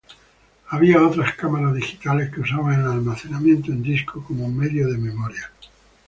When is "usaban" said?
2.41-2.73